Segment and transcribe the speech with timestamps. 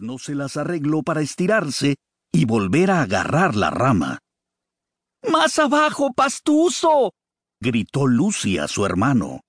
[0.00, 1.96] no se las arregló para estirarse
[2.32, 4.18] y volver a agarrar la rama.
[5.30, 7.12] ¡Más abajo, pastuso!
[7.60, 9.42] gritó Lucy a su hermano.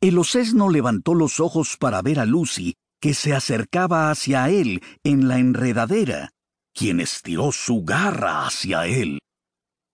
[0.00, 5.28] El osesno levantó los ojos para ver a Lucy, que se acercaba hacia él en
[5.28, 6.30] la enredadera,
[6.72, 9.18] quien estiró su garra hacia él.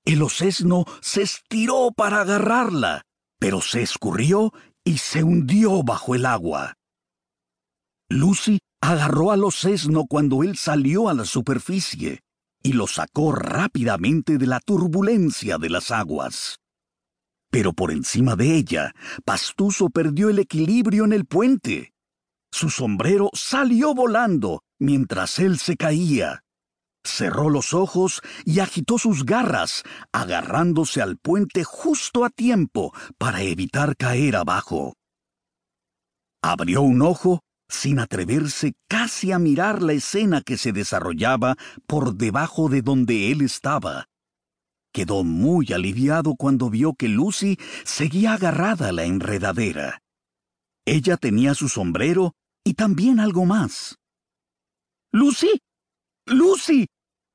[0.04, 3.02] El osesno se estiró para agarrarla,
[3.38, 4.52] pero se escurrió
[4.84, 6.74] y se hundió bajo el agua.
[8.08, 12.20] Lucy agarró al osesno cuando él salió a la superficie
[12.62, 16.58] y lo sacó rápidamente de la turbulencia de las aguas.
[17.50, 18.92] Pero por encima de ella,
[19.24, 21.92] Pastuso perdió el equilibrio en el puente.
[22.52, 26.42] Su sombrero salió volando mientras él se caía.
[27.04, 29.82] Cerró los ojos y agitó sus garras,
[30.12, 34.94] agarrándose al puente justo a tiempo para evitar caer abajo.
[36.42, 42.68] Abrió un ojo sin atreverse casi a mirar la escena que se desarrollaba por debajo
[42.68, 44.06] de donde él estaba.
[44.92, 50.02] Quedó muy aliviado cuando vio que Lucy seguía agarrada a la enredadera.
[50.86, 52.32] Ella tenía su sombrero
[52.64, 53.96] y también algo más.
[55.12, 55.60] ¡Lucy!
[56.26, 56.86] ¡Lucy!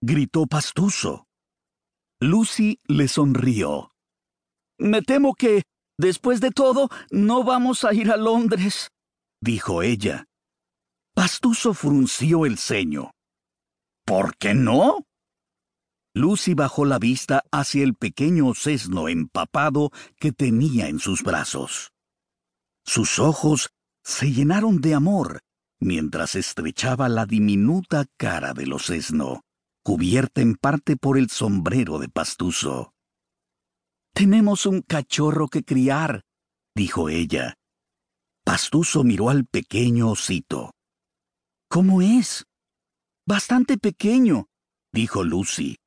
[0.01, 1.25] gritó Pastuso.
[2.19, 3.91] Lucy le sonrió.
[4.77, 5.63] Me temo que,
[5.97, 8.89] después de todo, no vamos a ir a Londres,
[9.41, 10.25] dijo ella.
[11.13, 13.11] Pastuso frunció el ceño.
[14.05, 15.05] ¿Por qué no?
[16.13, 21.91] Lucy bajó la vista hacia el pequeño sesno empapado que tenía en sus brazos.
[22.85, 23.69] Sus ojos
[24.03, 25.41] se llenaron de amor
[25.81, 29.41] mientras estrechaba la diminuta cara del osesno,
[29.83, 32.93] cubierta en parte por el sombrero de pastuso.
[34.13, 36.21] Tenemos un cachorro que criar,
[36.75, 37.55] dijo ella.
[38.43, 40.71] Pastuso miró al pequeño osito.
[41.71, 42.43] ¿Cómo es?
[43.25, 44.49] Bastante pequeño,
[44.91, 45.77] dijo Lucy.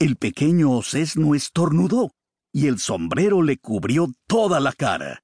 [0.00, 2.10] El pequeño osesno estornudó
[2.52, 5.22] y el sombrero le cubrió toda la cara.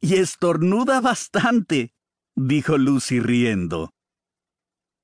[0.00, 1.92] Y estornuda bastante,
[2.34, 3.90] dijo Lucy riendo.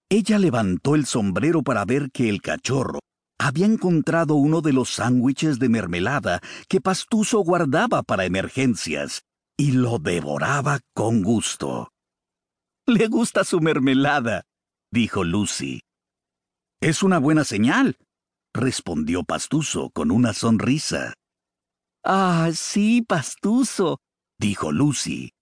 [0.09, 3.01] Ella levantó el sombrero para ver que el cachorro
[3.39, 6.41] había encontrado uno de los sándwiches de mermelada
[6.71, 9.25] que Pastuso guardaba para emergencias
[9.59, 11.91] y lo devoraba con gusto.
[12.87, 14.45] Le gusta su mermelada,
[14.93, 15.81] dijo Lucy.
[16.83, 17.97] Es una buena señal,
[18.53, 21.15] respondió Pastuso con una sonrisa.
[22.05, 24.01] Ah, sí, Pastuso,
[24.39, 25.33] dijo Lucy.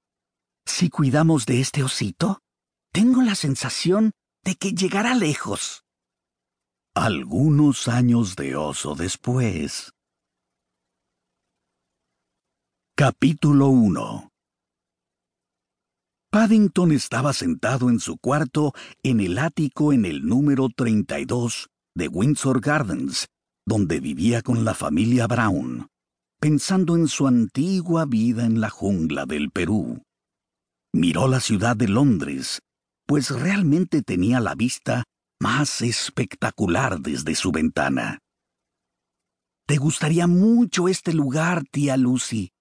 [0.66, 2.38] Si cuidamos de este osito,
[2.92, 4.12] tengo la sensación
[4.44, 5.82] de que llegará lejos.
[6.94, 9.92] Algunos años de oso después.
[12.94, 14.31] Capítulo 1
[16.32, 18.72] Paddington estaba sentado en su cuarto
[19.03, 23.28] en el ático en el número 32 de Windsor Gardens,
[23.66, 25.88] donde vivía con la familia Brown,
[26.41, 30.04] pensando en su antigua vida en la jungla del Perú.
[30.94, 32.62] Miró la ciudad de Londres,
[33.06, 35.04] pues realmente tenía la vista
[35.38, 38.21] más espectacular desde su ventana.
[39.66, 42.53] Te gustaría mucho este lugar, tía Lucy,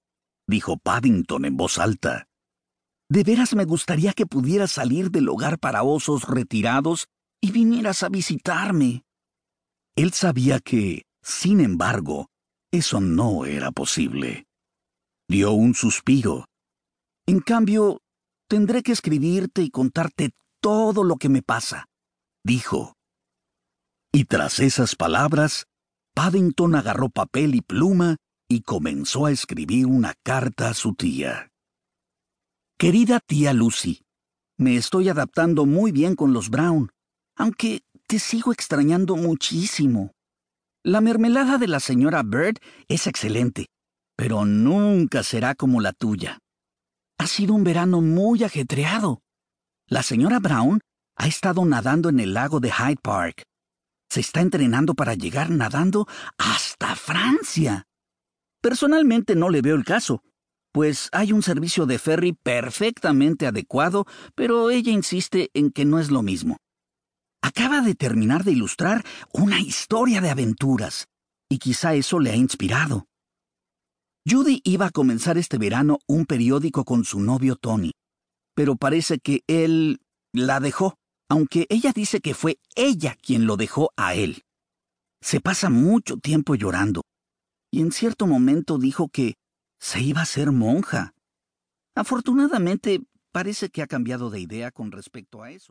[0.45, 2.27] dijo Paddington en voz alta.
[3.11, 7.07] De veras me gustaría que pudieras salir del hogar para osos retirados
[7.41, 9.03] y vinieras a visitarme.
[9.97, 12.27] Él sabía que, sin embargo,
[12.71, 14.45] eso no era posible.
[15.27, 16.45] Dio un suspiro.
[17.27, 17.99] En cambio,
[18.51, 21.85] Tendré que escribirte y contarte todo lo que me pasa,
[22.43, 22.97] dijo.
[24.11, 25.67] Y tras esas palabras,
[26.13, 28.17] Paddington agarró papel y pluma
[28.49, 31.50] y comenzó a escribir una carta a su tía.
[32.81, 34.01] Querida tía Lucy,
[34.57, 36.91] me estoy adaptando muy bien con los Brown,
[37.35, 40.13] aunque te sigo extrañando muchísimo.
[40.83, 43.67] La mermelada de la señora Bird es excelente,
[44.15, 46.39] pero nunca será como la tuya.
[47.19, 49.21] Ha sido un verano muy ajetreado.
[49.85, 50.79] La señora Brown
[51.17, 53.43] ha estado nadando en el lago de Hyde Park.
[54.09, 56.07] Se está entrenando para llegar nadando
[56.39, 57.85] hasta Francia.
[58.59, 60.23] Personalmente no le veo el caso,
[60.71, 66.11] pues hay un servicio de ferry perfectamente adecuado, pero ella insiste en que no es
[66.11, 66.57] lo mismo.
[67.41, 69.03] Acaba de terminar de ilustrar
[69.33, 71.07] una historia de aventuras,
[71.49, 73.07] y quizá eso le ha inspirado.
[74.29, 77.91] Judy iba a comenzar este verano un periódico con su novio Tony,
[78.55, 79.99] pero parece que él
[80.31, 80.95] la dejó,
[81.27, 84.43] aunque ella dice que fue ella quien lo dejó a él.
[85.21, 87.01] Se pasa mucho tiempo llorando,
[87.71, 89.35] y en cierto momento dijo que
[89.81, 91.15] se iba a ser monja.
[91.95, 93.01] Afortunadamente,
[93.31, 95.69] parece que ha cambiado de idea con respecto a eso.